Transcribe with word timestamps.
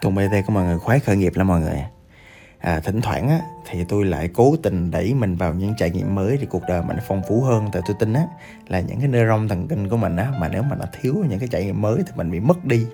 Tùng 0.00 0.14
BT 0.14 0.46
của 0.46 0.52
mọi 0.52 0.64
người 0.64 0.78
khoái 0.78 1.00
khởi 1.00 1.16
nghiệp 1.16 1.36
lắm 1.36 1.46
mọi 1.46 1.60
người 1.60 1.84
à, 2.60 2.80
thỉnh 2.80 3.00
thoảng 3.00 3.28
á, 3.28 3.40
thì 3.70 3.84
tôi 3.84 4.04
lại 4.04 4.28
cố 4.34 4.56
tình 4.62 4.90
đẩy 4.90 5.14
mình 5.14 5.36
vào 5.36 5.54
những 5.54 5.74
trải 5.78 5.90
nghiệm 5.90 6.14
mới 6.14 6.36
thì 6.40 6.46
cuộc 6.46 6.62
đời 6.68 6.82
mình 6.82 6.96
phong 7.06 7.22
phú 7.28 7.42
hơn. 7.42 7.68
Tại 7.72 7.82
tôi 7.86 7.96
tin 7.98 8.12
á 8.12 8.22
là 8.68 8.80
những 8.80 8.98
cái 8.98 9.08
neuron 9.08 9.48
thần 9.48 9.68
kinh 9.68 9.88
của 9.88 9.96
mình 9.96 10.16
á 10.16 10.32
mà 10.38 10.48
nếu 10.48 10.62
mà 10.62 10.76
nó 10.76 10.84
thiếu 11.00 11.14
những 11.28 11.38
cái 11.38 11.48
trải 11.48 11.64
nghiệm 11.64 11.82
mới 11.82 11.96
thì 12.06 12.12
mình 12.14 12.30
bị 12.30 12.40
mất 12.40 12.64
đi 12.64 12.86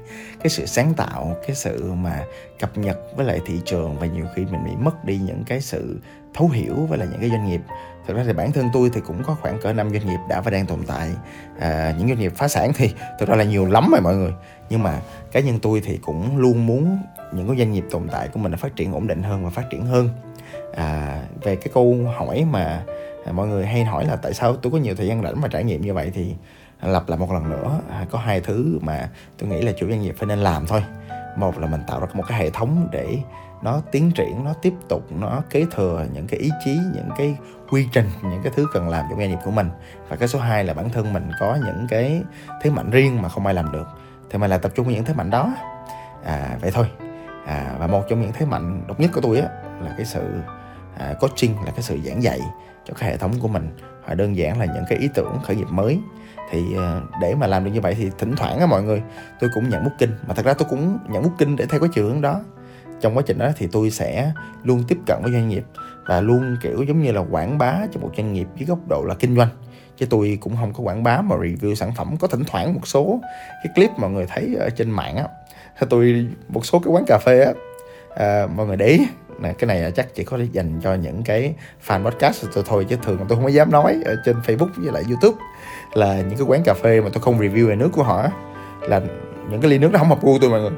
cái 0.42 0.50
sự 0.50 0.66
sáng 0.66 0.94
tạo 0.94 1.36
cái 1.46 1.56
sự 1.56 1.92
mà 1.92 2.22
cập 2.58 2.78
nhật 2.78 2.98
với 3.16 3.26
lại 3.26 3.40
thị 3.46 3.60
trường 3.64 3.98
và 3.98 4.06
nhiều 4.06 4.26
khi 4.34 4.44
mình 4.44 4.64
bị 4.64 4.70
mất 4.78 5.04
đi 5.04 5.18
những 5.18 5.44
cái 5.44 5.60
sự 5.60 6.00
thấu 6.34 6.48
hiểu 6.48 6.74
với 6.74 6.98
lại 6.98 7.08
những 7.10 7.20
cái 7.20 7.30
doanh 7.30 7.46
nghiệp. 7.46 7.60
Thực 8.06 8.16
ra 8.16 8.22
thì 8.26 8.32
bản 8.32 8.52
thân 8.52 8.68
tôi 8.72 8.90
thì 8.94 9.00
cũng 9.06 9.22
có 9.22 9.36
khoảng 9.40 9.60
cỡ 9.62 9.72
năm 9.72 9.90
doanh 9.90 10.06
nghiệp 10.06 10.18
đã 10.28 10.40
và 10.40 10.50
đang 10.50 10.66
tồn 10.66 10.78
tại. 10.86 11.10
À, 11.58 11.94
những 11.98 12.08
doanh 12.08 12.18
nghiệp 12.18 12.32
phá 12.36 12.48
sản 12.48 12.72
thì 12.76 12.90
thực 13.20 13.28
ra 13.28 13.36
là 13.36 13.44
nhiều 13.44 13.66
lắm 13.66 13.88
rồi 13.92 14.00
mọi 14.00 14.16
người. 14.16 14.32
Nhưng 14.70 14.82
mà 14.82 15.00
cá 15.32 15.40
nhân 15.40 15.58
tôi 15.62 15.82
thì 15.84 15.98
cũng 16.02 16.38
luôn 16.38 16.66
muốn 16.66 16.98
những 17.32 17.48
cái 17.48 17.56
doanh 17.56 17.72
nghiệp 17.72 17.84
tồn 17.90 18.08
tại 18.12 18.28
của 18.28 18.40
mình 18.40 18.52
nó 18.52 18.58
phát 18.58 18.76
triển 18.76 18.92
ổn 18.92 19.06
định 19.06 19.22
hơn 19.22 19.44
và 19.44 19.50
phát 19.50 19.70
triển 19.70 19.86
hơn. 19.86 20.08
À, 20.74 21.20
về 21.42 21.56
cái 21.56 21.68
câu 21.74 21.96
hỏi 22.18 22.46
mà 22.50 22.82
à, 23.26 23.32
mọi 23.32 23.46
người 23.46 23.66
hay 23.66 23.84
hỏi 23.84 24.06
là 24.06 24.16
tại 24.16 24.34
sao 24.34 24.56
tôi 24.56 24.72
có 24.72 24.78
nhiều 24.78 24.94
thời 24.94 25.06
gian 25.06 25.22
rảnh 25.22 25.40
mà 25.40 25.48
trải 25.48 25.64
nghiệm 25.64 25.82
như 25.82 25.94
vậy 25.94 26.10
thì 26.14 26.34
lặp 26.82 27.08
lại 27.08 27.18
một 27.18 27.32
lần 27.32 27.50
nữa. 27.50 27.80
À, 27.90 28.06
có 28.10 28.18
hai 28.18 28.40
thứ 28.40 28.78
mà 28.82 29.08
tôi 29.38 29.50
nghĩ 29.50 29.62
là 29.62 29.72
chủ 29.78 29.88
doanh 29.88 30.02
nghiệp 30.02 30.14
phải 30.18 30.26
nên 30.26 30.38
làm 30.38 30.66
thôi. 30.66 30.84
Một 31.36 31.58
là 31.58 31.66
mình 31.66 31.80
tạo 31.86 32.00
ra 32.00 32.06
một 32.12 32.24
cái 32.28 32.38
hệ 32.38 32.50
thống 32.50 32.88
để 32.92 33.18
nó 33.62 33.80
tiến 33.92 34.10
triển 34.14 34.44
nó 34.44 34.52
tiếp 34.62 34.72
tục 34.88 35.02
nó 35.20 35.42
kế 35.50 35.66
thừa 35.74 36.06
những 36.14 36.26
cái 36.26 36.40
ý 36.40 36.50
chí 36.64 36.78
những 36.94 37.08
cái 37.18 37.36
quy 37.70 37.88
trình 37.92 38.10
những 38.22 38.42
cái 38.42 38.52
thứ 38.56 38.66
cần 38.72 38.88
làm 38.88 39.04
trong 39.10 39.18
doanh 39.18 39.30
nghiệp 39.30 39.38
của 39.44 39.50
mình. 39.50 39.70
Và 40.08 40.16
cái 40.16 40.28
số 40.28 40.38
2 40.38 40.64
là 40.64 40.74
bản 40.74 40.88
thân 40.90 41.12
mình 41.12 41.30
có 41.40 41.58
những 41.64 41.86
cái 41.90 42.22
thế 42.62 42.70
mạnh 42.70 42.90
riêng 42.90 43.22
mà 43.22 43.28
không 43.28 43.46
ai 43.46 43.54
làm 43.54 43.72
được. 43.72 43.86
Thì 44.30 44.38
mình 44.38 44.50
là 44.50 44.58
tập 44.58 44.72
trung 44.74 44.86
vào 44.86 44.94
những 44.94 45.04
thế 45.04 45.14
mạnh 45.14 45.30
đó. 45.30 45.54
À, 46.24 46.58
vậy 46.60 46.70
thôi 46.70 46.86
à, 47.46 47.76
và 47.78 47.86
một 47.86 48.04
trong 48.08 48.20
những 48.20 48.32
thế 48.32 48.46
mạnh 48.46 48.82
độc 48.88 49.00
nhất 49.00 49.10
của 49.14 49.20
tôi 49.20 49.38
á 49.38 49.48
là 49.82 49.94
cái 49.96 50.06
sự 50.06 50.22
à, 50.98 51.14
coaching 51.20 51.56
là 51.64 51.70
cái 51.70 51.82
sự 51.82 51.98
giảng 52.04 52.22
dạy 52.22 52.40
cho 52.84 52.94
cái 52.94 53.10
hệ 53.10 53.16
thống 53.16 53.32
của 53.40 53.48
mình. 53.48 53.76
Và 54.08 54.14
đơn 54.14 54.36
giản 54.36 54.58
là 54.58 54.64
những 54.64 54.84
cái 54.88 54.98
ý 54.98 55.08
tưởng 55.14 55.38
khởi 55.44 55.56
nghiệp 55.56 55.68
mới. 55.70 56.00
Thì 56.50 56.76
à, 56.78 57.00
để 57.20 57.34
mà 57.34 57.46
làm 57.46 57.64
được 57.64 57.70
như 57.70 57.80
vậy 57.80 57.94
thì 57.98 58.10
thỉnh 58.18 58.34
thoảng 58.36 58.58
á 58.58 58.66
mọi 58.66 58.82
người 58.82 59.02
tôi 59.40 59.50
cũng 59.54 59.68
nhận 59.68 59.84
booking. 59.84 60.12
Mà 60.26 60.34
thật 60.34 60.44
ra 60.44 60.54
tôi 60.54 60.68
cũng 60.70 60.98
nhận 61.08 61.22
booking 61.22 61.56
để 61.56 61.66
theo 61.66 61.80
cái 61.80 61.88
chiều 61.92 62.04
hướng 62.04 62.20
đó. 62.20 62.40
Trong 63.00 63.16
quá 63.16 63.22
trình 63.26 63.38
đó 63.38 63.50
thì 63.56 63.68
tôi 63.72 63.90
sẽ 63.90 64.32
luôn 64.64 64.84
tiếp 64.88 64.98
cận 65.06 65.18
với 65.22 65.32
doanh 65.32 65.48
nghiệp 65.48 65.64
và 66.06 66.20
luôn 66.20 66.56
kiểu 66.62 66.82
giống 66.82 67.02
như 67.02 67.12
là 67.12 67.20
quảng 67.30 67.58
bá 67.58 67.74
cho 67.92 68.00
một 68.00 68.10
doanh 68.16 68.32
nghiệp 68.32 68.48
dưới 68.56 68.66
góc 68.66 68.78
độ 68.88 69.04
là 69.04 69.14
kinh 69.14 69.36
doanh. 69.36 69.48
Chứ 69.96 70.06
tôi 70.10 70.38
cũng 70.40 70.56
không 70.56 70.72
có 70.72 70.84
quảng 70.84 71.02
bá 71.02 71.20
mà 71.20 71.36
review 71.36 71.74
sản 71.74 71.92
phẩm. 71.96 72.16
Có 72.16 72.28
thỉnh 72.28 72.42
thoảng 72.46 72.74
một 72.74 72.86
số 72.86 73.20
cái 73.64 73.72
clip 73.74 73.90
mọi 73.98 74.10
người 74.10 74.26
thấy 74.28 74.56
ở 74.60 74.70
trên 74.70 74.90
mạng 74.90 75.16
á 75.16 75.24
tôi 75.84 76.26
một 76.48 76.66
số 76.66 76.78
cái 76.78 76.92
quán 76.92 77.04
cà 77.06 77.18
phê 77.18 77.40
á 77.40 77.52
à, 78.16 78.46
mọi 78.56 78.66
người 78.66 78.76
để 78.76 78.86
ý 78.86 79.06
nè 79.40 79.52
cái 79.58 79.68
này 79.68 79.82
à, 79.82 79.90
chắc 79.90 80.14
chỉ 80.14 80.24
có 80.24 80.38
dành 80.52 80.80
cho 80.82 80.94
những 80.94 81.22
cái 81.24 81.54
fan 81.86 82.04
podcast 82.04 82.46
tôi 82.54 82.64
thôi 82.66 82.86
chứ 82.88 82.96
thường 83.02 83.18
tôi 83.28 83.36
không 83.36 83.44
có 83.44 83.50
dám 83.50 83.70
nói 83.70 83.96
ở 84.04 84.16
trên 84.24 84.36
Facebook 84.46 84.68
với 84.76 84.92
lại 84.92 85.02
YouTube 85.08 85.38
là 85.94 86.14
những 86.14 86.38
cái 86.38 86.46
quán 86.46 86.62
cà 86.64 86.74
phê 86.74 87.00
mà 87.00 87.08
tôi 87.12 87.22
không 87.22 87.38
review 87.38 87.68
về 87.68 87.76
nước 87.76 87.90
của 87.92 88.02
họ 88.02 88.28
là 88.80 89.00
những 89.50 89.60
cái 89.60 89.70
ly 89.70 89.78
nước 89.78 89.90
nó 89.92 89.98
không 89.98 90.08
hợp 90.08 90.22
gu 90.22 90.38
tôi 90.38 90.50
mọi 90.50 90.60
người. 90.60 90.70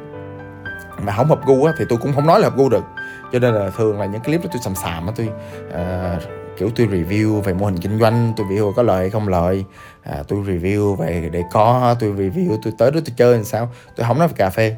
Mà 1.02 1.12
không 1.16 1.26
hợp 1.26 1.40
gu 1.46 1.64
á, 1.64 1.72
thì 1.78 1.84
tôi 1.88 1.98
cũng 2.02 2.12
không 2.12 2.26
nói 2.26 2.40
là 2.40 2.48
hợp 2.48 2.56
gu 2.56 2.68
được. 2.68 2.84
Cho 3.32 3.38
nên 3.38 3.54
là 3.54 3.70
thường 3.76 4.00
là 4.00 4.06
những 4.06 4.22
clip 4.22 4.44
đó 4.44 4.48
tôi 4.52 4.60
sầm 4.64 4.74
sàm 4.74 5.06
á 5.06 5.12
tôi 5.16 5.28
uh, 5.68 6.22
kiểu 6.58 6.70
tôi 6.76 6.86
review 6.86 7.40
về 7.40 7.54
mô 7.54 7.66
hình 7.66 7.78
kinh 7.78 7.98
doanh 7.98 8.32
tôi 8.36 8.46
review 8.46 8.72
có 8.72 8.82
lợi 8.82 8.98
hay 8.98 9.10
không 9.10 9.28
lợi 9.28 9.64
à, 10.02 10.22
tôi 10.28 10.38
review 10.38 10.94
về 10.94 11.28
để 11.32 11.42
có 11.52 11.96
tôi 12.00 12.10
review 12.10 12.58
tôi 12.62 12.72
tới 12.78 12.90
đó 12.90 13.00
tôi 13.04 13.14
chơi 13.16 13.34
làm 13.34 13.44
sao 13.44 13.72
tôi 13.96 14.06
không 14.06 14.18
nói 14.18 14.28
về 14.28 14.34
cà 14.36 14.50
phê 14.50 14.76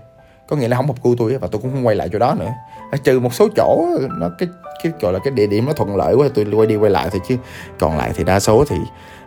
có 0.51 0.57
nghĩa 0.57 0.69
là 0.69 0.77
không 0.77 0.87
hợp 0.87 1.03
gu 1.03 1.15
tôi 1.19 1.39
và 1.39 1.49
tôi 1.53 1.61
cũng 1.63 1.73
không 1.73 1.87
quay 1.87 1.97
lại 1.97 2.09
chỗ 2.13 2.19
đó 2.19 2.35
nữa. 2.39 2.51
Trừ 3.05 3.21
một 3.21 3.35
số 3.35 3.49
chỗ 3.57 3.87
nó 4.19 4.31
cái 4.39 4.49
cái 4.83 4.93
gọi 5.01 5.13
là 5.13 5.19
cái 5.25 5.31
địa 5.31 5.47
điểm 5.47 5.67
nó 5.67 5.73
thuận 5.73 5.97
lợi 5.97 6.15
quá 6.15 6.29
tôi 6.35 6.47
quay 6.53 6.67
đi 6.67 6.77
quay 6.77 6.91
lại 6.91 7.09
thôi 7.11 7.21
chứ. 7.29 7.37
Còn 7.79 7.99
lại 7.99 8.13
thì 8.15 8.25
đa 8.25 8.41
số 8.41 8.65
thì 8.69 8.77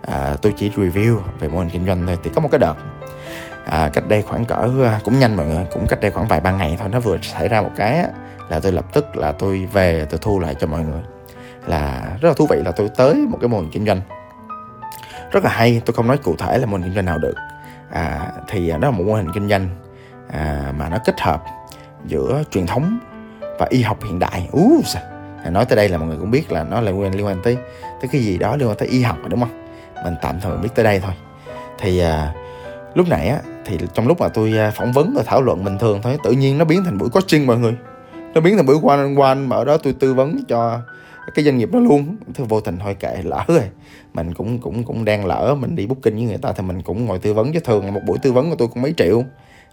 à, 0.02 0.36
tôi 0.42 0.54
chỉ 0.58 0.70
review 0.70 1.18
về 1.40 1.48
mô 1.48 1.60
hình 1.60 1.70
kinh 1.70 1.86
doanh 1.86 2.08
thôi. 2.08 2.18
Thì 2.24 2.32
có 2.36 2.42
một 2.42 2.50
cái 2.52 2.60
đợt 2.60 2.76
à, 3.66 3.90
cách 3.94 4.08
đây 4.08 4.22
khoảng 4.22 4.46
cỡ 4.46 4.70
à, 4.84 5.00
cũng 5.04 5.20
nhanh 5.20 5.36
mọi 5.36 5.46
người 5.46 5.66
cũng 5.74 5.88
cách 5.88 6.02
đây 6.02 6.12
khoảng 6.12 6.28
vài 6.28 6.40
ba 6.40 6.52
ngày 6.52 6.78
thôi 6.80 6.90
nó 6.92 7.00
vừa 7.00 7.18
xảy 7.22 7.48
ra 7.48 7.62
một 7.62 7.72
cái 7.76 7.98
á, 7.98 8.08
là 8.50 8.60
tôi 8.60 8.72
lập 8.72 8.86
tức 8.94 9.16
là 9.16 9.32
tôi 9.32 9.68
về 9.74 10.06
tôi 10.10 10.20
thu 10.24 10.40
lại 10.40 10.56
cho 10.60 10.68
mọi 10.68 10.84
người. 10.84 11.02
Là 11.68 12.04
rất 12.22 12.30
là 12.30 12.36
thú 12.38 12.48
vị 12.50 12.58
là 12.66 12.72
tôi 12.72 12.90
tới 12.98 13.16
một 13.16 13.38
cái 13.42 13.48
mô 13.48 13.60
hình 13.60 13.70
kinh 13.72 13.86
doanh. 13.86 14.02
Rất 15.32 15.44
là 15.44 15.50
hay 15.50 15.82
tôi 15.86 15.94
không 15.94 16.08
nói 16.08 16.18
cụ 16.18 16.36
thể 16.38 16.58
là 16.58 16.66
mô 16.66 16.78
hình 16.78 16.84
kinh 16.84 16.96
doanh 16.96 17.06
nào 17.06 17.18
được. 17.18 17.36
À, 17.92 18.32
thì 18.50 18.70
à, 18.70 18.78
đó 18.78 18.88
là 18.88 18.98
một 18.98 19.04
mô 19.08 19.14
hình 19.14 19.32
kinh 19.34 19.50
doanh 19.50 19.70
à, 20.34 20.74
mà 20.78 20.90
nó 20.90 20.98
kết 21.06 21.22
hợp 21.22 21.44
giữa 22.06 22.44
truyền 22.52 22.66
thống 22.68 23.00
và 23.60 23.68
y 23.70 23.82
học 23.82 23.98
hiện 24.04 24.20
đại. 24.20 24.50
Uh, 24.52 24.86
nói 25.52 25.66
tới 25.66 25.76
đây 25.76 25.90
là 25.90 25.98
mọi 25.98 26.08
người 26.08 26.18
cũng 26.18 26.32
biết 26.32 26.52
là 26.52 26.64
nó 26.64 26.82
là 26.82 26.92
liên 26.92 27.02
quan 27.02 27.16
liên 27.16 27.26
quan 27.26 27.42
tới 27.44 27.58
tới 28.02 28.10
cái 28.12 28.22
gì 28.22 28.38
đó 28.38 28.56
liên 28.56 28.68
quan 28.68 28.78
tới 28.78 28.88
y 28.88 29.02
học 29.02 29.18
đúng 29.30 29.40
không? 29.40 29.66
Mình 30.04 30.16
tạm 30.22 30.40
thời 30.40 30.58
biết 30.58 30.70
tới 30.76 30.86
đây 30.86 31.00
thôi. 31.00 31.14
Thì 31.80 32.00
à, 32.00 32.34
lúc 32.94 33.08
nãy 33.10 33.28
á 33.28 33.38
thì 33.66 33.78
trong 33.94 34.08
lúc 34.08 34.22
mà 34.22 34.28
tôi 34.28 34.58
à, 34.58 34.72
phỏng 34.76 34.92
vấn 34.92 35.14
và 35.16 35.24
thảo 35.26 35.42
luận 35.42 35.64
bình 35.64 35.78
thường 35.78 36.00
thôi 36.04 36.18
tự 36.24 36.32
nhiên 36.32 36.58
nó 36.58 36.66
biến 36.66 36.84
thành 36.84 36.98
buổi 36.98 37.10
coaching 37.10 37.48
mọi 37.48 37.58
người. 37.58 37.76
Nó 38.34 38.42
biến 38.42 38.58
thành 38.58 38.66
buổi 38.66 38.78
one 38.84 38.98
on 38.98 39.16
one 39.16 39.36
mà 39.36 39.56
ở 39.56 39.66
đó 39.66 39.78
tôi 39.78 39.94
tư 39.94 40.14
vấn 40.14 40.44
cho 40.48 40.80
cái 41.36 41.46
doanh 41.46 41.58
nghiệp 41.58 41.72
đó 41.72 41.80
luôn. 41.80 42.18
Thì 42.34 42.44
vô 42.50 42.62
tình 42.62 42.78
thôi 42.80 42.96
kệ 43.00 43.22
lỡ 43.24 43.44
rồi. 43.48 43.70
Mình 44.14 44.34
cũng 44.34 44.60
cũng 44.60 44.84
cũng 44.84 45.06
đang 45.06 45.26
lỡ 45.26 45.56
mình 45.60 45.76
đi 45.76 45.88
booking 45.88 46.16
với 46.16 46.24
người 46.24 46.38
ta 46.38 46.54
thì 46.54 46.64
mình 46.64 46.82
cũng 46.82 47.06
ngồi 47.06 47.20
tư 47.20 47.34
vấn. 47.34 47.54
Chứ 47.54 47.60
thường 47.60 47.94
một 47.94 48.02
buổi 48.06 48.18
tư 48.18 48.32
vấn 48.32 48.50
của 48.50 48.56
tôi 48.56 48.68
cũng 48.68 48.82
mấy 48.82 48.94
triệu. 48.98 49.24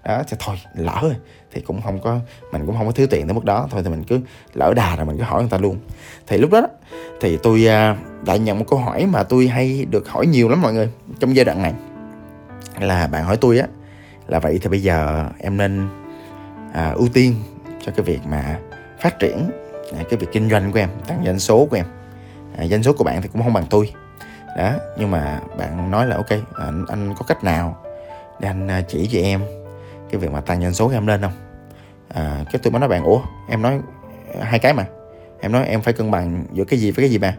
Đó 0.05 0.23
thì 0.29 0.37
thôi 0.41 0.57
lỡ 0.75 0.99
rồi. 1.03 1.17
Thì 1.53 1.61
cũng 1.61 1.83
không 1.83 2.01
có 2.01 2.19
mình 2.53 2.67
cũng 2.67 2.77
không 2.77 2.87
có 2.87 2.93
thiếu 2.93 3.07
tiền 3.11 3.27
tới 3.27 3.35
mức 3.35 3.45
đó. 3.45 3.69
Thôi 3.71 3.83
thì 3.85 3.91
mình 3.91 4.05
cứ 4.05 4.21
lỡ 4.55 4.73
đà 4.77 4.97
rồi 4.97 5.07
mình 5.07 5.17
cứ 5.17 5.23
hỏi 5.23 5.43
người 5.43 5.51
ta 5.51 5.59
luôn. 5.59 5.77
Thì 6.27 6.39
lúc 6.39 6.51
đó 6.51 6.67
thì 7.21 7.39
tôi 7.43 7.67
à, 7.67 7.97
đã 8.27 8.37
nhận 8.37 8.59
một 8.59 8.65
câu 8.69 8.79
hỏi 8.79 9.07
mà 9.07 9.23
tôi 9.23 9.49
hay 9.49 9.87
được 9.91 10.09
hỏi 10.09 10.27
nhiều 10.27 10.49
lắm 10.49 10.63
mọi 10.63 10.73
người 10.73 10.91
trong 11.21 11.37
giai 11.37 11.45
đoạn 11.45 11.63
này. 11.63 11.75
Là 12.81 13.07
bạn 13.07 13.25
hỏi 13.25 13.37
tôi 13.37 13.59
á 13.59 13.67
là 14.29 14.39
vậy 14.39 14.59
thì 14.63 14.69
bây 14.69 14.83
giờ 14.83 15.29
em 15.39 15.57
nên 15.57 15.89
à, 16.73 16.91
ưu 16.91 17.09
tiên 17.09 17.35
cho 17.87 17.93
cái 17.97 18.05
việc 18.05 18.21
mà 18.27 18.59
phát 19.01 19.19
triển 19.19 19.51
à, 19.99 20.03
cái 20.11 20.19
việc 20.19 20.29
kinh 20.33 20.51
doanh 20.51 20.73
của 20.73 20.79
em 20.79 20.89
tăng 21.07 21.25
doanh 21.25 21.39
số 21.39 21.67
của 21.71 21.77
em. 21.77 21.87
À, 22.57 22.67
doanh 22.67 22.83
số 22.83 22.93
của 22.93 23.05
bạn 23.05 23.23
thì 23.23 23.29
cũng 23.33 23.43
không 23.43 23.53
bằng 23.53 23.67
tôi. 23.71 23.93
Đó 24.59 24.73
nhưng 24.99 25.11
mà 25.11 25.41
bạn 25.59 25.91
nói 25.91 26.07
là 26.07 26.17
ok 26.17 26.31
à, 26.31 26.39
anh, 26.57 26.85
anh 26.89 27.15
có 27.19 27.25
cách 27.29 27.45
nào 27.45 27.77
để 28.41 28.49
anh 28.49 28.69
à, 28.69 28.83
chỉ 28.89 29.09
cho 29.13 29.19
em 29.19 29.41
cái 30.11 30.21
việc 30.21 30.31
mà 30.31 30.41
tăng 30.41 30.63
doanh 30.63 30.75
số 30.75 30.87
của 30.89 30.95
em 30.95 31.07
lên 31.07 31.23
không? 31.23 31.33
À, 32.09 32.45
cái 32.53 32.61
tôi 32.63 32.71
mới 32.71 32.81
nói 32.81 32.89
bạn 32.89 33.05
ủa 33.05 33.21
em 33.49 33.63
nói 33.63 33.81
hai 34.41 34.59
cái 34.59 34.75
mà. 34.75 34.87
Em 35.41 35.53
nói 35.53 35.67
em 35.67 35.83
phải 35.83 35.95
cân 35.95 36.11
bằng 36.11 36.45
giữa 36.53 36.65
cái 36.65 36.79
gì 36.79 36.91
với 36.91 37.03
cái 37.03 37.11
gì 37.11 37.19
mà. 37.19 37.37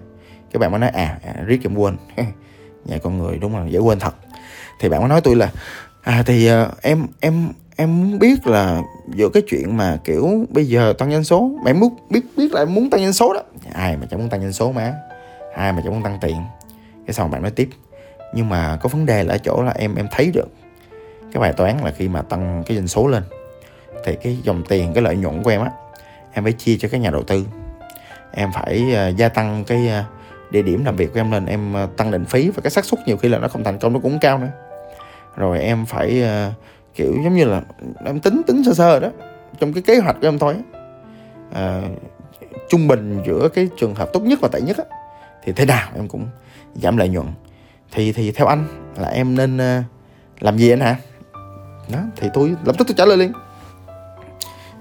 Các 0.52 0.60
bạn 0.60 0.72
mới 0.72 0.80
nói 0.80 0.90
à, 0.90 1.18
à 1.26 1.34
riết 1.46 1.60
em 1.64 1.76
quên. 1.76 1.98
Nhà 2.86 2.98
con 3.04 3.18
người 3.18 3.38
đúng 3.38 3.58
là 3.58 3.66
dễ 3.68 3.80
quên 3.80 4.00
thật. 4.00 4.16
Thì 4.80 4.90
bạn 4.90 5.00
mới 5.00 5.10
nói 5.10 5.22
tôi 5.22 5.36
là 5.36 5.52
à 6.02 6.24
thì 6.26 6.52
uh, 6.54 6.82
em 6.82 7.08
em 7.20 7.52
em 7.82 8.02
muốn 8.02 8.20
biết 8.20 8.48
là 8.48 8.82
giữa 9.08 9.30
cái 9.30 9.44
chuyện 9.48 9.78
mà 9.78 9.98
kiểu 10.04 10.46
bây 10.50 10.66
giờ 10.66 10.94
tăng 10.98 11.12
doanh 11.12 11.24
số 11.24 11.52
em 11.66 11.80
muốn 11.80 11.96
biết 12.10 12.22
biết 12.38 12.54
là 12.54 12.62
em 12.62 12.74
muốn 12.74 12.90
tăng 12.90 13.00
doanh 13.00 13.14
số 13.14 13.34
đó. 13.34 13.42
Ai 13.74 13.98
mà 13.98 14.06
chẳng 14.12 14.20
muốn 14.20 14.30
tăng 14.30 14.42
doanh 14.42 14.54
số 14.54 14.72
má? 14.72 14.94
Ai 15.56 15.74
mà 15.74 15.82
chẳng 15.84 15.94
muốn 15.94 16.04
tăng 16.04 16.18
tiền? 16.22 16.36
Cái 17.08 17.14
xong 17.14 17.32
bạn 17.32 17.42
nói 17.42 17.52
tiếp. 17.52 17.70
Nhưng 18.34 18.50
mà 18.50 18.78
có 18.82 18.90
vấn 18.90 19.06
đề 19.06 19.24
là 19.24 19.34
ở 19.34 19.38
chỗ 19.38 19.64
là 19.64 19.72
em 19.72 19.96
em 19.96 20.08
thấy 20.12 20.32
được 20.34 20.48
cái 21.32 21.42
bài 21.42 21.54
toán 21.54 21.78
là 21.84 21.92
khi 21.92 22.08
mà 22.08 22.22
tăng 22.22 22.64
cái 22.68 22.78
doanh 22.78 22.88
số 22.88 23.08
lên 23.08 23.24
thì 24.06 24.16
cái 24.24 24.38
dòng 24.44 24.64
tiền 24.70 24.94
cái 24.94 25.04
lợi 25.04 25.16
nhuận 25.16 25.44
của 25.44 25.50
em 25.50 25.62
á 25.62 25.72
em 26.34 26.44
phải 26.44 26.54
chia 26.54 26.78
cho 26.80 26.90
các 26.92 26.98
nhà 26.98 27.10
đầu 27.10 27.24
tư. 27.24 27.46
Em 28.34 28.50
phải 28.54 28.84
uh, 29.10 29.18
gia 29.18 29.30
tăng 29.30 29.64
cái 29.64 29.90
uh, 30.00 30.52
địa 30.52 30.62
điểm 30.62 30.86
làm 30.86 30.96
việc 30.96 31.14
của 31.14 31.20
em 31.20 31.32
lên 31.32 31.46
em 31.46 31.84
uh, 31.84 31.98
tăng 31.98 32.12
định 32.12 32.26
phí 32.26 32.50
và 32.50 32.62
cái 32.64 32.72
xác 32.72 32.86
suất 32.86 33.00
nhiều 33.08 33.18
khi 33.18 33.30
là 33.30 33.38
nó 33.38 33.48
không 33.48 33.64
thành 33.64 33.80
công 33.80 33.94
nó 33.94 34.00
cũng 34.00 34.20
cao 34.20 34.38
nữa. 34.38 34.52
Rồi 35.36 35.60
em 35.60 35.86
phải 35.86 36.24
uh, 36.24 36.54
kiểu 36.96 37.14
giống 37.24 37.36
như 37.36 37.46
là 37.46 37.62
em 38.06 38.20
tính 38.20 38.42
tính 38.48 38.64
sơ 38.64 38.74
sơ 38.74 39.00
đó. 39.00 39.10
Trong 39.60 39.74
cái 39.74 39.84
kế 39.84 39.98
hoạch 39.98 40.16
của 40.22 40.28
em 40.28 40.40
thôi 40.40 40.56
à, 41.54 41.82
trung 42.70 42.88
bình 42.88 43.22
giữa 43.26 43.50
cái 43.54 43.70
trường 43.80 43.96
hợp 43.96 44.10
tốt 44.14 44.20
nhất 44.20 44.40
và 44.42 44.48
tệ 44.52 44.62
nhất 44.62 44.78
á, 44.78 44.84
thì 45.44 45.52
thế 45.52 45.66
nào 45.66 45.90
em 45.96 46.08
cũng 46.08 46.28
giảm 46.76 46.98
lợi 46.98 47.10
nhuận. 47.10 47.28
Thì 47.92 48.12
thì 48.12 48.32
theo 48.32 48.48
anh 48.48 48.66
là 48.98 49.08
em 49.08 49.36
nên 49.36 49.58
uh, 49.58 49.84
làm 50.40 50.58
gì 50.58 50.70
anh 50.70 50.80
hả? 50.80 50.96
Đó 51.94 52.00
thì 52.16 52.28
tôi 52.34 52.56
lập 52.64 52.76
tức 52.78 52.88
tôi 52.88 52.96
trả 52.98 53.06
lời 53.06 53.18
liền. 53.18 53.32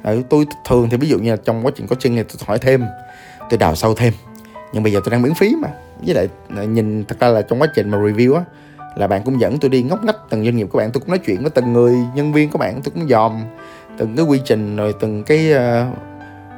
Ừ, 0.03 0.23
tôi 0.31 0.47
thường 0.67 0.89
thì 0.91 0.97
ví 0.97 1.09
dụ 1.09 1.19
như 1.19 1.31
là 1.31 1.37
trong 1.45 1.67
quá 1.67 1.73
trình 1.77 1.87
có 1.87 1.95
coaching 1.95 2.17
thì 2.17 2.23
tôi 2.23 2.37
hỏi 2.47 2.59
thêm 2.59 2.85
tôi 3.51 3.59
đào 3.59 3.75
sâu 3.75 3.95
thêm. 3.95 4.13
Nhưng 4.73 4.83
bây 4.83 4.93
giờ 4.93 5.01
tôi 5.05 5.11
đang 5.11 5.23
miễn 5.23 5.35
phí 5.35 5.55
mà. 5.63 5.69
Với 6.07 6.15
lại 6.15 6.29
à, 6.57 6.65
nhìn 6.65 7.05
thật 7.05 7.21
ra 7.21 7.29
là 7.29 7.43
trong 7.43 7.63
quá 7.63 7.69
trình 7.75 7.91
mà 7.91 7.99
review 7.99 8.35
á 8.35 8.45
là 8.95 9.07
bạn 9.07 9.23
cũng 9.25 9.41
dẫn 9.41 9.59
tôi 9.59 9.69
đi 9.69 9.83
ngóc 9.83 10.05
ngách 10.05 10.17
từng 10.31 10.45
doanh 10.45 10.57
nghiệp 10.57 10.67
của 10.71 10.79
bạn. 10.79 10.91
Tôi 10.93 11.01
cũng 11.01 11.09
nói 11.09 11.19
chuyện 11.19 11.41
với 11.41 11.51
từng 11.51 11.73
người 11.73 11.97
nhân 12.15 12.33
viên 12.33 12.51
của 12.51 12.59
bạn. 12.59 12.81
Tôi 12.85 12.93
cũng 12.95 13.09
dòm 13.09 13.43
từng 13.99 14.17
cái 14.17 14.25
quy 14.25 14.41
trình 14.45 14.77
rồi 14.77 14.95
từng 15.01 15.25
cái 15.25 15.53
uh, 15.53 15.59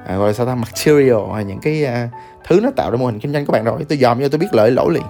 à, 0.06 0.16
gọi 0.16 0.26
là 0.26 0.32
sao 0.32 0.46
ta 0.46 0.54
material 0.54 1.34
hay 1.34 1.44
những 1.44 1.60
cái 1.60 1.84
uh, 1.84 2.10
thứ 2.46 2.60
nó 2.60 2.70
tạo 2.76 2.90
ra 2.90 2.96
mô 2.96 3.06
hình 3.06 3.18
kinh 3.18 3.32
doanh 3.32 3.46
của 3.46 3.52
bạn 3.52 3.64
rồi. 3.64 3.84
Tôi 3.88 3.98
dòm 3.98 4.20
cho 4.20 4.28
tôi 4.28 4.38
biết 4.38 4.46
lợi 4.52 4.70
lỗ 4.70 4.88
liền. 4.88 5.02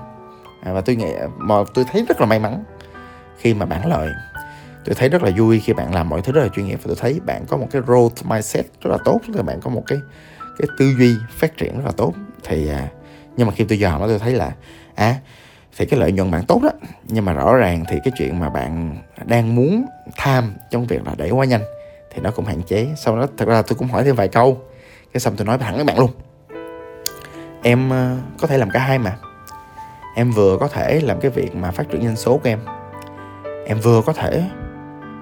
À, 0.62 0.72
và 0.72 0.80
tôi 0.80 0.96
nghĩ 0.96 1.12
mà 1.36 1.54
tôi 1.74 1.84
thấy 1.92 2.04
rất 2.08 2.20
là 2.20 2.26
may 2.26 2.38
mắn 2.38 2.64
khi 3.38 3.54
mà 3.54 3.66
bạn 3.66 3.86
lợi 3.86 4.08
tôi 4.84 4.94
thấy 4.94 5.08
rất 5.08 5.22
là 5.22 5.30
vui 5.38 5.60
khi 5.60 5.72
bạn 5.72 5.94
làm 5.94 6.08
mọi 6.08 6.22
thứ 6.22 6.32
rất 6.32 6.42
là 6.42 6.48
chuyên 6.48 6.66
nghiệp. 6.66 6.78
Và 6.82 6.86
tôi 6.86 6.96
thấy 7.00 7.20
bạn 7.26 7.44
có 7.48 7.56
một 7.56 7.69
cái 7.70 7.82
growth 7.82 8.10
mindset 8.24 8.66
rất 8.80 8.90
là 8.90 8.98
tốt. 9.04 9.20
Tức 9.26 9.36
là 9.36 9.42
bạn 9.42 9.60
có 9.60 9.70
một 9.70 9.82
cái 9.86 9.98
cái 10.58 10.69
tư 10.78 10.94
duy 10.98 11.14
phát 11.30 11.56
triển 11.56 11.76
rất 11.76 11.84
là 11.84 11.92
tốt. 11.96 12.12
Thì 12.44 12.69
à, 12.69 12.88
nhưng 13.36 13.46
mà 13.46 13.52
khi 13.56 13.64
tôi 13.64 13.78
dòm 13.78 14.00
nó 14.00 14.08
tôi 14.08 14.19
thấy 14.19 14.34
là 14.34 14.52
à 14.94 15.16
thì 15.76 15.86
cái 15.86 16.00
lợi 16.00 16.12
nhuận 16.12 16.30
bạn 16.30 16.44
tốt 16.44 16.60
đó. 16.62 16.70
Nhưng 17.08 17.24
mà 17.24 17.32
rõ 17.32 17.56
ràng 17.56 17.84
thì 17.88 17.98
cái 18.04 18.12
chuyện 18.19 18.40
mà 18.40 18.48
bạn 18.48 18.96
đang 19.24 19.54
muốn 19.54 19.84
tham 20.16 20.54
trong 20.70 20.86
việc 20.86 21.06
là 21.06 21.14
đẩy 21.16 21.30
quá 21.30 21.44
nhanh 21.44 21.62
thì 22.10 22.20
nó 22.22 22.30
cũng 22.30 22.44
hạn 22.44 22.62
chế. 22.62 22.88
Sau 22.96 23.16
đó, 23.16 23.26
thật 23.36 23.48
ra 23.48 23.62
tôi 23.62 23.76
cũng 23.78 23.88
hỏi 23.88 24.04
thêm 24.04 24.16
vài 24.16 24.28
câu. 24.28 24.60
Cái 25.12 25.20
xong 25.20 25.34
tôi 25.36 25.46
nói 25.46 25.58
thẳng 25.58 25.76
với 25.76 25.84
bạn 25.84 25.98
luôn. 25.98 26.10
Em 27.62 27.90
ờ, 27.90 28.16
có 28.40 28.46
thể 28.46 28.58
làm 28.58 28.70
cả 28.70 28.80
hai 28.80 28.98
mà. 28.98 29.16
Em 30.16 30.30
vừa 30.30 30.56
có 30.60 30.69
thể 30.69 31.00
làm 31.00 31.20
cái 31.20 31.30
việc 31.30 31.56
mà 31.56 31.70
phát 31.70 31.88
triển 31.90 32.02
doanh 32.04 32.16
số 32.16 32.36
của 32.36 32.48
em. 32.48 32.58
Em 33.66 33.78
vừa 33.80 34.02
có 34.06 34.12
thể 34.12 34.44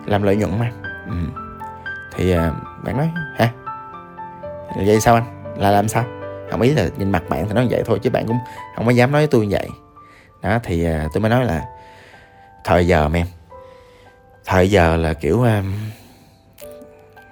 làm 0.06 0.23
lợi 0.23 0.37
nhuận 0.37 0.58
mà. 0.58 0.73
Ừ. 1.06 1.43
thì 2.17 2.32
ờ, 2.32 2.55
bạn 2.85 2.97
nói, 2.97 3.11
hả? 3.37 3.52
Vậy 4.76 5.00
sao 5.00 5.14
anh? 5.14 5.55
Là 5.56 5.70
làm 5.70 5.88
sao? 5.88 6.05
Không, 6.50 6.61
ý 6.61 6.75
là 6.75 6.88
nhìn 6.97 7.11
mặt 7.11 7.23
bạn 7.29 7.49
thì 7.49 7.55
nói 7.55 7.67
vậy 7.70 7.82
thôi 7.87 7.99
chứ 8.02 8.11
bạn 8.11 8.26
cũng 8.26 8.38
không 8.76 8.87
có 8.87 8.91
dám 8.91 9.12
nói 9.12 9.20
với 9.20 9.26
tôi 9.26 9.47
như 9.47 9.56
vậy 9.56 9.69
đó 10.42 10.58
thì 10.62 10.87
uh, 10.87 11.12
tôi 11.12 11.20
mới 11.20 11.31
nói 11.31 11.44
là 11.44 11.64
thời 12.64 12.87
giờ 12.87 13.08
mà 13.08 13.19
em. 13.19 13.26
Thời 14.44 14.70
giờ 14.70 14.96
là 14.96 15.14
kiểu 15.14 15.37
uh, 15.37 15.64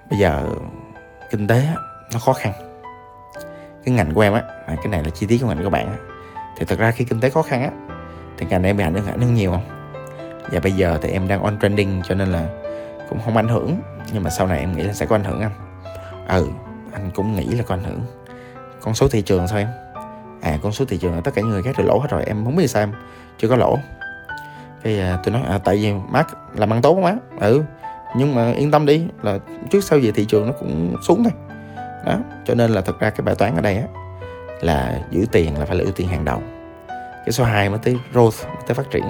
bây 0.09 0.19
giờ 0.19 0.49
kinh 1.31 1.47
tế 1.47 1.67
nó 2.13 2.19
khó 2.19 2.33
khăn. 2.33 2.53
Cái 3.85 3.95
ngành 3.95 4.13
của 4.13 4.21
em 4.21 4.33
á 4.33 4.43
cái 4.67 4.87
này 4.87 5.03
là 5.03 5.09
chi 5.09 5.27
tiết 5.27 5.37
của 5.41 5.47
ngành 5.47 5.63
của 5.63 5.69
bạn 5.69 5.87
á 5.87 5.97
thì 6.57 6.65
thật 6.65 6.79
ra 6.79 6.91
khi 6.91 7.05
kinh 7.05 7.19
tế 7.19 7.29
khó 7.29 7.41
khăn 7.41 7.61
á 7.63 7.71
thì 8.37 8.45
ngành 8.49 8.63
em 8.63 8.77
bị 8.77 8.83
ảnh 8.83 8.93
hưởng 8.93 9.07
ảnh 9.07 9.21
hưởng 9.21 9.33
nhiều 9.33 9.51
không? 9.51 9.91
Và 10.51 10.59
bây 10.59 10.71
giờ 10.71 10.99
thì 11.01 11.09
em 11.09 11.27
đang 11.27 11.43
on 11.43 11.57
trending 11.61 12.01
cho 12.07 12.15
nên 12.15 12.31
là 12.31 12.47
cũng 13.09 13.19
không 13.25 13.37
ảnh 13.37 13.47
hưởng 13.47 13.81
nhưng 14.13 14.23
mà 14.23 14.29
sau 14.29 14.47
này 14.47 14.59
em 14.59 14.77
nghĩ 14.77 14.83
là 14.83 14.93
sẽ 14.93 15.05
có 15.05 15.15
ảnh 15.15 15.23
hưởng 15.23 15.41
anh. 15.41 15.51
Ừ 16.27 16.47
anh 16.93 17.11
cũng 17.15 17.35
nghĩ 17.35 17.45
là 17.45 17.63
có 17.67 17.75
ảnh 17.75 17.83
hưởng. 17.83 18.01
Con 18.81 18.93
số 18.93 19.07
thị 19.07 19.21
trường 19.21 19.47
sao 19.47 19.57
em? 19.57 19.67
À 20.41 20.57
con 20.63 20.71
số 20.71 20.85
thị 20.85 20.97
trường 20.97 21.15
là 21.15 21.21
tất 21.21 21.31
cả 21.35 21.41
những 21.41 21.51
người 21.51 21.63
khác 21.63 21.75
đều 21.77 21.87
lỗ 21.87 21.99
hết 21.99 22.07
rồi 22.09 22.23
em 22.23 22.45
không 22.45 22.55
biết 22.55 22.67
sao 22.67 22.83
em 22.83 22.93
chưa 23.37 23.47
có 23.47 23.55
lỗ. 23.55 23.77
Cái 24.83 24.99
à, 24.99 25.19
tôi 25.23 25.33
nói 25.33 25.43
à, 25.47 25.59
tại 25.63 25.75
vì 25.75 25.93
mát 25.93 26.27
làm 26.55 26.73
ăn 26.73 26.81
tốt 26.81 26.97
má 26.97 27.15
ừ 27.39 27.63
nhưng 28.15 28.35
mà 28.35 28.51
yên 28.51 28.71
tâm 28.71 28.85
đi 28.85 29.05
là 29.21 29.39
trước 29.69 29.83
sau 29.83 29.99
gì 29.99 30.11
thị 30.11 30.25
trường 30.25 30.47
nó 30.47 30.53
cũng 30.59 30.95
xuống 31.07 31.23
thôi. 31.23 31.33
Đó 32.05 32.19
cho 32.45 32.55
nên 32.55 32.71
là 32.71 32.81
thật 32.81 32.99
ra 32.99 33.09
cái 33.09 33.21
bài 33.21 33.35
toán 33.35 33.55
ở 33.55 33.61
đây 33.61 33.75
á 33.75 33.83
là 34.61 34.99
giữ 35.11 35.25
tiền 35.31 35.59
là 35.59 35.65
phải 35.65 35.77
là 35.77 35.83
ưu 35.83 35.91
tiên 35.91 36.07
hàng 36.07 36.25
đầu. 36.25 36.41
Cái 37.25 37.31
số 37.31 37.43
2 37.43 37.69
mới 37.69 37.79
tới 37.79 37.97
growth 38.13 38.47
mới 38.47 38.57
tới 38.67 38.75
phát 38.75 38.91
triển. 38.91 39.03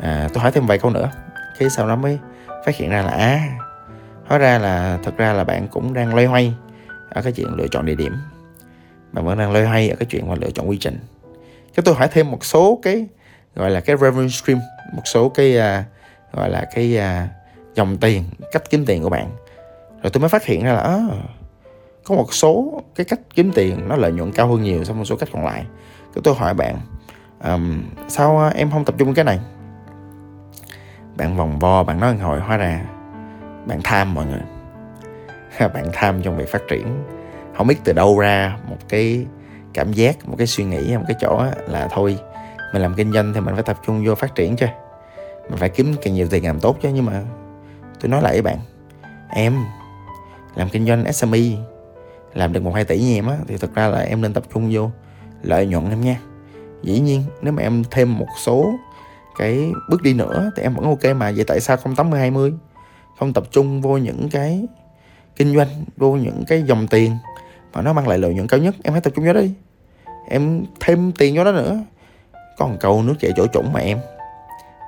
À, 0.00 0.28
tôi 0.32 0.42
hỏi 0.42 0.52
thêm 0.52 0.66
vài 0.66 0.78
câu 0.78 0.90
nữa 0.90 1.10
cái 1.58 1.70
sau 1.70 1.88
đó 1.88 1.96
mới 1.96 2.18
phát 2.66 2.76
hiện 2.76 2.90
ra 2.90 3.02
là 3.02 3.10
à 3.10 3.40
hóa 4.26 4.38
ra 4.38 4.58
là 4.58 4.98
thật 5.04 5.16
ra 5.16 5.32
là 5.32 5.44
bạn 5.44 5.68
cũng 5.68 5.94
đang 5.94 6.14
loay 6.14 6.26
hoay 6.26 6.54
ở 7.10 7.22
cái 7.22 7.32
chuyện 7.32 7.54
lựa 7.54 7.68
chọn 7.70 7.86
địa 7.86 7.94
điểm 7.94 8.12
bạn 9.12 9.24
vẫn 9.24 9.38
đang 9.38 9.52
loay 9.52 9.66
hoay 9.66 9.88
ở 9.88 9.96
cái 9.96 10.06
chuyện 10.10 10.28
mà 10.28 10.34
lựa 10.34 10.50
chọn 10.50 10.68
quy 10.68 10.76
trình. 10.76 10.98
Cái 11.74 11.82
tôi 11.84 11.94
hỏi 11.94 12.08
thêm 12.12 12.30
một 12.30 12.44
số 12.44 12.78
cái 12.82 13.06
gọi 13.54 13.70
là 13.70 13.80
cái 13.80 13.96
revenue 13.96 14.28
stream 14.28 14.60
một 14.92 15.02
số 15.04 15.28
cái 15.28 15.56
uh, 15.58 15.84
gọi 16.32 16.50
là 16.50 16.68
cái 16.74 16.98
uh, 16.98 17.30
dòng 17.74 17.96
tiền 17.96 18.24
cách 18.52 18.70
kiếm 18.70 18.86
tiền 18.86 19.02
của 19.02 19.08
bạn. 19.08 19.30
Rồi 20.02 20.10
tôi 20.10 20.20
mới 20.20 20.28
phát 20.28 20.44
hiện 20.44 20.64
ra 20.64 20.72
là 20.72 20.80
à, 20.80 20.98
có 22.04 22.14
một 22.14 22.34
số 22.34 22.82
cái 22.94 23.04
cách 23.04 23.20
kiếm 23.34 23.52
tiền 23.54 23.88
nó 23.88 23.96
lợi 23.96 24.12
nhuận 24.12 24.32
cao 24.32 24.48
hơn 24.48 24.62
nhiều 24.62 24.84
so 24.84 24.92
với 24.92 24.98
một 24.98 25.04
số 25.04 25.16
cách 25.16 25.28
còn 25.32 25.44
lại. 25.44 25.64
Cái 26.14 26.22
tôi 26.24 26.34
hỏi 26.34 26.54
bạn 26.54 26.76
um, 27.44 27.82
sao 28.08 28.38
à, 28.38 28.48
em 28.48 28.70
không 28.70 28.84
tập 28.84 28.94
trung 28.98 29.14
cái 29.14 29.24
này? 29.24 29.38
Bạn 31.16 31.36
vòng 31.36 31.58
vo 31.58 31.82
bạn 31.82 32.00
nói 32.00 32.16
hồi 32.16 32.40
hóa 32.40 32.56
ra 32.56 32.84
bạn 33.66 33.80
tham 33.84 34.14
mọi 34.14 34.26
người. 34.26 34.40
Bạn 35.74 35.86
tham 35.92 36.22
trong 36.22 36.36
việc 36.36 36.48
phát 36.48 36.62
triển 36.68 37.04
không 37.60 37.66
biết 37.66 37.78
từ 37.84 37.92
đâu 37.92 38.18
ra 38.18 38.58
một 38.68 38.76
cái 38.88 39.26
cảm 39.74 39.92
giác, 39.92 40.28
một 40.28 40.34
cái 40.38 40.46
suy 40.46 40.64
nghĩ 40.64 40.96
một 40.96 41.04
cái 41.08 41.16
chỗ 41.20 41.44
là 41.68 41.88
thôi, 41.90 42.18
mình 42.72 42.82
làm 42.82 42.94
kinh 42.94 43.12
doanh 43.12 43.32
thì 43.34 43.40
mình 43.40 43.54
phải 43.54 43.62
tập 43.62 43.80
trung 43.86 44.04
vô 44.06 44.14
phát 44.14 44.34
triển 44.34 44.56
chứ. 44.56 44.66
Mình 45.48 45.58
phải 45.58 45.68
kiếm 45.68 45.94
càng 46.02 46.14
nhiều 46.14 46.28
tiền 46.30 46.42
càng 46.42 46.60
tốt 46.60 46.76
chứ, 46.82 46.88
nhưng 46.94 47.06
mà 47.06 47.22
tôi 48.00 48.10
nói 48.10 48.22
lại 48.22 48.32
với 48.32 48.42
bạn, 48.42 48.58
em 49.28 49.54
làm 50.54 50.68
kinh 50.68 50.86
doanh 50.86 51.12
SME 51.12 51.38
làm 52.34 52.52
được 52.52 52.62
một 52.62 52.74
hai 52.74 52.84
tỷ 52.84 53.00
như 53.00 53.14
em 53.14 53.26
á, 53.26 53.36
thì 53.48 53.56
thật 53.56 53.74
ra 53.74 53.88
là 53.88 54.00
em 54.00 54.20
nên 54.20 54.32
tập 54.32 54.44
trung 54.54 54.68
vô 54.72 54.90
lợi 55.42 55.66
nhuận 55.66 55.90
em 55.90 56.00
nha. 56.00 56.20
Dĩ 56.82 57.00
nhiên, 57.00 57.22
nếu 57.42 57.52
mà 57.52 57.62
em 57.62 57.82
thêm 57.90 58.18
một 58.18 58.28
số 58.38 58.72
cái 59.38 59.72
bước 59.90 60.02
đi 60.02 60.14
nữa 60.14 60.50
thì 60.56 60.62
em 60.62 60.74
vẫn 60.74 60.84
ok 60.84 61.16
mà, 61.16 61.32
vậy 61.36 61.44
tại 61.44 61.60
sao 61.60 61.76
không 61.76 61.96
80 61.96 62.20
20 62.20 62.52
không 63.18 63.32
tập 63.32 63.44
trung 63.50 63.80
vô 63.80 63.96
những 63.96 64.28
cái 64.30 64.66
kinh 65.36 65.56
doanh, 65.56 65.84
vô 65.96 66.12
những 66.12 66.44
cái 66.46 66.62
dòng 66.62 66.86
tiền 66.86 67.16
mà 67.72 67.82
nó 67.82 67.92
mang 67.92 68.08
lại 68.08 68.18
lợi 68.18 68.34
nhuận 68.34 68.46
cao 68.46 68.60
nhất. 68.60 68.74
Em 68.82 68.92
hãy 68.92 69.00
tập 69.00 69.12
trung 69.16 69.24
vô 69.24 69.32
đó 69.32 69.40
đi. 69.40 69.52
Em 70.28 70.64
thêm 70.80 71.12
tiền 71.12 71.36
vô 71.36 71.44
đó 71.44 71.52
nữa. 71.52 71.78
Còn 72.58 72.78
cầu 72.80 72.92
câu 72.92 73.02
nước 73.02 73.14
chảy 73.20 73.32
chỗ 73.36 73.46
trũng 73.46 73.72
mà 73.72 73.80
em. 73.80 73.98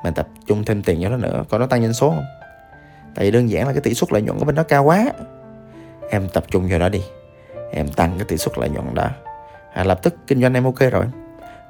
Mình 0.04 0.14
tập 0.14 0.28
trung 0.46 0.64
thêm 0.64 0.82
tiền 0.82 0.98
vô 1.00 1.08
đó 1.08 1.16
nữa 1.16 1.44
coi 1.48 1.60
nó 1.60 1.66
tăng 1.66 1.82
doanh 1.82 1.92
số 1.92 2.10
không? 2.10 2.24
Tại 3.14 3.24
vì 3.24 3.30
đơn 3.30 3.50
giản 3.50 3.66
là 3.66 3.72
cái 3.72 3.80
tỷ 3.80 3.94
suất 3.94 4.12
lợi 4.12 4.22
nhuận 4.22 4.38
của 4.38 4.44
bên 4.44 4.54
đó 4.54 4.62
cao 4.62 4.84
quá. 4.84 5.12
Em 6.10 6.28
tập 6.28 6.44
trung 6.50 6.68
vào 6.68 6.78
đó 6.78 6.88
đi. 6.88 7.02
Em 7.72 7.88
tăng 7.88 8.14
cái 8.18 8.24
tỷ 8.28 8.36
suất 8.36 8.58
lợi 8.58 8.68
nhuận 8.68 8.94
đó 8.94 9.08
à, 9.72 9.84
lập 9.84 10.02
tức 10.02 10.14
kinh 10.26 10.40
doanh 10.40 10.54
em 10.54 10.64
ok 10.64 10.78
rồi. 10.92 11.04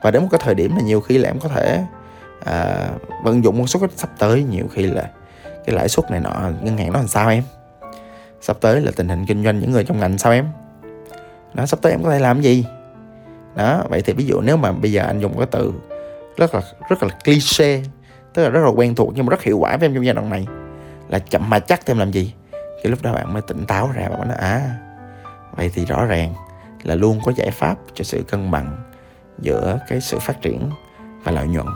Và 0.03 0.11
đến 0.11 0.23
một 0.23 0.29
cái 0.31 0.41
thời 0.45 0.55
điểm 0.55 0.77
là 0.77 0.83
nhiều 0.83 1.01
khi 1.01 1.19
là 1.19 1.29
em 1.29 1.39
có 1.39 1.49
thể 1.49 1.85
à, 2.45 2.89
vận 3.25 3.45
dụng 3.45 3.59
một 3.59 3.67
số 3.67 3.81
cái 3.81 3.89
sắp 3.97 4.11
tới. 4.19 4.43
Nhiều 4.43 4.69
khi 4.73 4.83
là 4.83 5.11
cái 5.67 5.77
lãi 5.77 5.89
suất 5.89 6.11
này 6.11 6.21
nọ 6.21 6.51
ngân 6.63 6.77
hàng 6.77 6.93
nó 6.93 6.99
làm 6.99 7.09
sao 7.09 7.29
em? 7.29 7.43
Sắp 8.41 8.57
tới 8.61 8.81
là 8.81 8.93
tình 8.97 9.09
hình 9.09 9.27
kinh 9.27 9.45
doanh 9.45 9.59
những 9.59 9.73
người 9.73 9.85
trong 9.85 10.01
ngành 10.01 10.19
sao 10.19 10.33
em? 10.33 10.47
Đó 11.55 11.67
sắp 11.67 11.79
tới 11.83 11.93
em 11.93 12.03
có 12.03 12.11
thể 12.11 12.19
làm 12.19 12.41
gì? 12.41 12.65
Đó 13.55 13.83
vậy 13.89 14.03
thì 14.03 14.13
ví 14.13 14.25
dụ 14.25 14.41
nếu 14.41 14.57
mà 14.57 14.73
bây 14.73 14.93
giờ 14.93 15.05
anh 15.07 15.21
dùng 15.21 15.39
cái 15.39 15.47
từ 15.51 15.73
rất 16.37 16.55
là 16.55 16.61
rất 16.89 17.03
là 17.03 17.09
cliché 17.25 17.83
tức 18.35 18.43
là 18.43 18.49
rất 18.49 18.61
là 18.65 18.71
quen 18.71 18.95
thuộc 18.95 19.13
nhưng 19.15 19.27
mà 19.27 19.31
rất 19.31 19.43
hiệu 19.43 19.59
quả 19.59 19.77
với 19.77 19.87
em 19.87 19.95
trong 19.95 20.05
giai 20.05 20.15
đoạn 20.15 20.31
này 20.31 20.47
là 21.09 21.19
chậm 21.19 21.51
mà 21.51 21.59
chắc 21.59 21.87
thêm 21.87 21.99
làm 21.99 22.11
gì? 22.11 22.35
Thì 22.83 22.91
lúc 22.91 23.03
đó 23.03 23.13
bạn 23.13 23.33
mới 23.33 23.43
tỉnh 23.43 23.67
táo 23.67 23.91
ra 23.95 24.09
và 24.09 24.25
nói 24.25 24.37
à 24.37 24.77
vậy 25.57 25.71
thì 25.75 25.85
rõ 25.85 26.05
ràng 26.05 26.35
là 26.83 26.95
luôn 26.95 27.21
có 27.25 27.33
giải 27.37 27.51
pháp 27.51 27.79
cho 27.95 28.05
sự 28.05 28.23
cân 28.29 28.51
bằng 28.51 28.93
giữa 29.39 29.79
cái 29.89 30.01
sự 30.01 30.19
phát 30.19 30.43
triển 30.43 30.71
và 31.25 31.33
lợi 31.33 31.47
nhuận. 31.47 31.67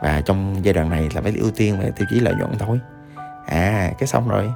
Và 0.00 0.20
trong 0.20 0.56
giai 0.62 0.74
đoạn 0.74 0.90
này 0.90 1.08
là 1.14 1.20
phải 1.20 1.32
ưu 1.36 1.50
tiên 1.50 1.80
về 1.80 1.90
tiêu 1.96 2.06
chí 2.10 2.20
lợi 2.20 2.34
nhuận 2.38 2.58
thôi. 2.58 2.80
À 3.46 3.92
cái 3.98 4.06
xong 4.06 4.28
rồi. 4.28 4.52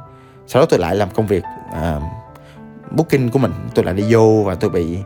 Sau 0.47 0.63
đó 0.63 0.67
tôi 0.71 0.79
lại 0.79 0.97
làm 0.97 1.11
công 1.11 1.27
việc 1.27 1.45
uh, 1.71 2.03
booking 2.97 3.29
của 3.29 3.39
mình. 3.39 3.53
Tôi 3.75 3.85
lại 3.85 3.95
đi 3.95 4.05
vô 4.11 4.43
và 4.47 4.55
tôi 4.55 4.71
bị 4.71 4.99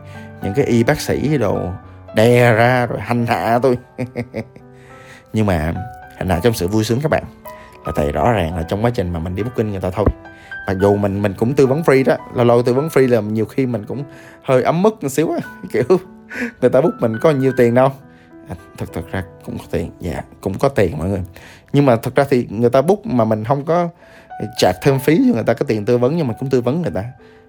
những 0.43 0.53
cái 0.53 0.65
y 0.65 0.83
bác 0.83 1.01
sĩ 1.01 1.37
đồ 1.37 1.59
đè 2.15 2.53
ra 2.53 2.85
rồi 2.85 2.99
hành 2.99 3.27
hạ 3.27 3.59
tôi. 3.61 3.77
Nhưng 5.33 5.45
mà 5.45 5.73
hành 6.17 6.29
hạ 6.29 6.39
trong 6.43 6.53
sự 6.53 6.67
vui 6.67 6.83
sướng 6.83 7.01
các 7.01 7.11
bạn 7.11 7.23
là 7.85 7.91
tại 7.95 8.11
rõ 8.11 8.31
ràng 8.31 8.57
là 8.57 8.63
trong 8.63 8.85
quá 8.85 8.91
trình 8.93 9.13
mà 9.13 9.19
mình 9.19 9.35
đi 9.35 9.43
booking 9.43 9.71
người 9.71 9.81
ta 9.81 9.89
thôi. 9.89 10.05
Mặc 10.67 10.77
dù 10.81 10.95
mình 10.95 11.21
mình 11.21 11.33
cũng 11.37 11.53
tư 11.53 11.67
vấn 11.67 11.81
free 11.81 12.03
đó. 12.05 12.15
Lâu 12.35 12.45
lâu 12.45 12.63
tư 12.63 12.73
vấn 12.73 12.87
free 12.87 13.09
là 13.09 13.21
nhiều 13.21 13.45
khi 13.45 13.65
mình 13.65 13.85
cũng 13.85 14.03
hơi 14.43 14.63
ấm 14.63 14.81
mức 14.81 15.03
một 15.03 15.09
xíu 15.09 15.31
á. 15.31 15.39
Kiểu 15.71 15.99
người 16.61 16.69
ta 16.69 16.81
book 16.81 16.93
mình 16.99 17.17
có 17.21 17.31
nhiều 17.31 17.51
tiền 17.57 17.73
đâu. 17.73 17.91
À, 18.49 18.55
thật 18.77 18.85
thật 18.93 19.11
ra 19.11 19.23
cũng 19.45 19.57
có 19.57 19.63
tiền. 19.71 19.91
Dạ 19.99 20.23
cũng 20.41 20.59
có 20.59 20.69
tiền 20.69 20.97
mọi 20.97 21.09
người. 21.09 21.21
Nhưng 21.73 21.85
mà 21.85 21.95
thật 21.95 22.15
ra 22.15 22.25
thì 22.29 22.47
người 22.49 22.69
ta 22.69 22.81
book 22.81 23.05
mà 23.05 23.25
mình 23.25 23.43
không 23.43 23.65
có 23.65 23.89
ờ, 24.27 24.45
trả 24.57 24.71
thêm 24.81 24.99
phí 24.99 25.17
cho 25.27 25.33
người 25.33 25.43
ta 25.43 25.53
có 25.53 25.65
tiền 25.67 25.85
tư 25.85 25.97
vấn 25.97 26.17
nhưng 26.17 26.27
mà 26.27 26.33
cũng 26.39 26.49
tư 26.49 26.61
vấn 26.61 26.81
người 26.81 26.91
ta 26.95 27.03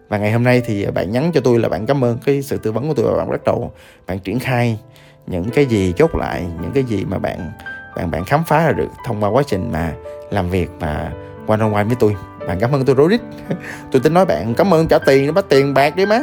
và 0.09 0.19
ngày 0.19 0.33
hôm 0.33 0.43
nay 0.43 0.63
thì 0.65 0.87
bạn 0.87 1.13
nhắn 1.13 1.31
cho 1.35 1.41
tôi 1.41 1.59
là 1.59 1.69
bạn 1.69 1.87
cảm 1.87 2.05
ơn 2.05 2.19
cái 2.25 2.43
sự 2.43 2.57
tư 2.57 2.73
vấn 2.73 2.89
của 2.89 2.95
tôi 2.95 3.11
và 3.11 3.17
bạn 3.17 3.31
bắt 3.31 3.45
đầu 3.45 3.73
bạn 4.07 4.19
triển 4.19 4.39
khai 4.39 4.79
những 5.27 5.51
cái 5.51 5.67
gì 5.67 5.93
chốt 5.97 6.15
lại 6.15 6.47
những 6.61 6.71
cái 6.75 6.85
gì 6.85 7.05
mà 7.05 7.19
bạn 7.19 7.53
bạn 7.97 8.11
bạn 8.11 8.25
khám 8.25 8.45
phá 8.45 8.67
ra 8.67 8.73
được 8.73 8.89
thông 9.05 9.23
qua 9.23 9.31
quá 9.31 9.43
trình 9.47 9.73
mà 9.73 9.93
làm 10.31 10.51
việc 10.51 10.71
và 10.79 11.13
one 11.47 11.61
on 11.61 11.73
one 11.73 11.85
với 11.85 11.97
tôi. 12.01 12.17
Bạn 12.47 12.59
cảm 12.61 12.73
ơn 12.73 12.85
tôi 12.85 12.95
rối 12.95 13.09
rít. 13.09 13.21
Tôi 13.93 14.03
tính 14.03 14.15
nói 14.15 14.25
bạn 14.27 14.55
cảm 14.55 14.75
ơn 14.75 14.89
trả 14.89 14.99
tiền 14.99 15.27
nó 15.27 15.33
bắt 15.33 15.45
tiền 15.49 15.75
bạc 15.75 15.97
đi 15.97 16.07
má. 16.07 16.21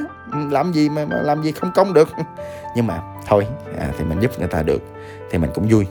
Làm 0.51 0.73
gì 0.73 0.89
mà, 0.89 1.05
mà 1.05 1.21
làm 1.21 1.43
gì 1.43 1.51
không 1.51 1.71
công 1.75 1.93
được. 1.93 2.09
Nhưng 2.75 2.87
mà 2.87 2.99
thôi 3.27 3.47
à, 3.79 3.89
thì 3.97 4.05
mình 4.05 4.19
giúp 4.19 4.31
người 4.39 4.47
ta 4.47 4.63
được 4.63 4.81
thì 5.31 5.37
mình 5.37 5.49
cũng 5.53 5.67
vui. 5.69 5.87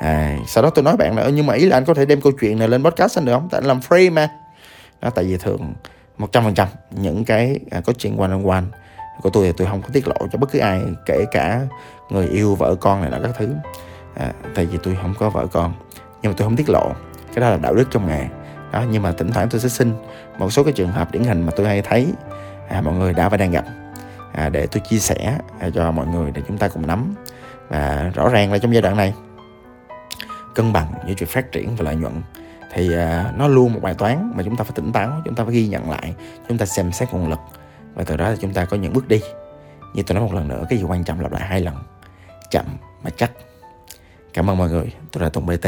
À, 0.00 0.36
sau 0.46 0.62
đó 0.62 0.70
tôi 0.70 0.84
nói 0.84 0.96
bạn 0.96 1.16
là 1.16 1.28
nhưng 1.28 1.46
mà 1.46 1.54
ý 1.54 1.66
là 1.66 1.76
anh 1.76 1.84
có 1.84 1.94
thể 1.94 2.06
đem 2.06 2.20
câu 2.20 2.32
chuyện 2.40 2.58
này 2.58 2.68
lên 2.68 2.84
podcast 2.84 3.18
anh 3.18 3.24
được 3.24 3.32
không? 3.32 3.48
Tại 3.50 3.60
anh 3.60 3.68
làm 3.68 3.80
free 3.80 4.12
mà. 4.12 4.28
Đó 5.00 5.10
tại 5.10 5.24
vì 5.24 5.36
thường 5.36 5.74
một 6.18 6.32
trăm 6.32 6.44
phần 6.44 6.54
trăm 6.54 6.68
những 6.90 7.24
cái 7.24 7.58
à, 7.70 7.80
có 7.86 7.92
chuyện 7.92 8.16
one 8.16 8.30
on 8.30 8.48
one 8.48 8.62
của 9.22 9.30
tôi 9.30 9.46
thì 9.46 9.52
tôi 9.56 9.66
không 9.66 9.82
có 9.82 9.88
tiết 9.92 10.08
lộ 10.08 10.16
cho 10.32 10.38
bất 10.38 10.52
cứ 10.52 10.58
ai 10.58 10.82
kể 11.06 11.24
cả 11.30 11.60
người 12.10 12.28
yêu 12.28 12.54
vợ 12.54 12.74
con 12.74 13.00
này 13.00 13.10
là 13.10 13.20
các 13.22 13.30
thứ. 13.38 13.48
À, 14.14 14.32
tại 14.54 14.66
vì 14.66 14.78
tôi 14.82 14.98
không 15.02 15.14
có 15.18 15.30
vợ 15.30 15.46
con. 15.46 15.72
Nhưng 16.22 16.32
mà 16.32 16.34
tôi 16.38 16.48
không 16.48 16.56
tiết 16.56 16.68
lộ. 16.68 16.92
Cái 17.34 17.40
đó 17.40 17.50
là 17.50 17.56
đạo 17.56 17.74
đức 17.74 17.88
trong 17.90 18.08
nghề. 18.08 18.26
Đó 18.72 18.84
nhưng 18.90 19.02
mà 19.02 19.12
thỉnh 19.12 19.32
thoảng 19.32 19.48
tôi 19.50 19.60
sẽ 19.60 19.68
xin 19.68 19.92
một 20.38 20.50
số 20.50 20.64
cái 20.64 20.72
trường 20.72 20.92
hợp 20.92 21.12
điển 21.12 21.24
hình 21.24 21.42
mà 21.42 21.52
tôi 21.56 21.66
hay 21.66 21.82
thấy 21.82 22.12
à, 22.68 22.80
mọi 22.80 22.94
người 22.94 23.12
đã 23.12 23.28
và 23.28 23.36
đang 23.36 23.50
gặp. 23.50 23.64
À, 24.32 24.48
để 24.48 24.66
tôi 24.66 24.82
chia 24.90 24.98
sẻ 24.98 25.38
à, 25.58 25.70
cho 25.74 25.90
mọi 25.90 26.06
người 26.06 26.30
để 26.30 26.42
chúng 26.48 26.58
ta 26.58 26.68
cùng 26.68 26.86
nắm. 26.86 27.14
Và 27.68 28.10
rõ 28.14 28.28
ràng 28.28 28.52
là 28.52 28.58
trong 28.58 28.72
giai 28.72 28.82
đoạn 28.82 28.96
này 28.96 29.14
cân 30.54 30.72
bằng 30.72 30.92
giữa 31.06 31.14
chuyện 31.14 31.28
phát 31.28 31.52
triển 31.52 31.76
và 31.76 31.84
lợi 31.84 31.96
nhuận 31.96 32.22
thì 32.76 32.94
à, 32.94 33.32
nó 33.36 33.48
luôn 33.48 33.72
một 33.72 33.80
bài 33.82 33.94
toán 33.94 34.32
mà 34.34 34.42
chúng 34.42 34.56
ta 34.56 34.64
phải 34.64 34.72
tỉnh 34.74 34.92
táo, 34.92 35.22
chúng 35.24 35.34
ta 35.34 35.44
phải 35.44 35.54
ghi 35.54 35.68
nhận 35.68 35.90
lại, 35.90 36.14
chúng 36.48 36.58
ta 36.58 36.66
xem 36.66 36.92
xét 36.92 37.12
nguồn 37.12 37.28
lực. 37.28 37.38
Và 37.94 38.04
từ 38.04 38.16
đó 38.16 38.28
là 38.28 38.36
chúng 38.40 38.52
ta 38.52 38.64
có 38.64 38.76
những 38.76 38.92
bước 38.92 39.08
đi. 39.08 39.20
Như 39.94 40.02
tôi 40.02 40.14
nói 40.14 40.24
một 40.24 40.34
lần 40.34 40.48
nữa, 40.48 40.64
cái 40.68 40.78
gì 40.78 40.84
quan 40.84 41.04
trọng 41.04 41.20
lặp 41.20 41.32
lại 41.32 41.42
hai 41.46 41.60
lần. 41.60 41.74
Chậm 42.50 42.64
mà 43.02 43.10
chắc. 43.16 43.32
Cảm 44.34 44.50
ơn 44.50 44.58
mọi 44.58 44.70
người. 44.70 44.92
Tôi 45.12 45.22
là 45.22 45.28
tùng 45.28 45.46
bt 45.46 45.66